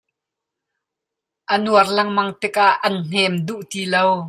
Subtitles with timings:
[1.53, 4.05] A nuar lengmang tikah an hnem duh ti lo.